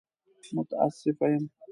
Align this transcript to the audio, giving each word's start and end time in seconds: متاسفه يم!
متاسفه 0.53 1.25
يم! 1.33 1.49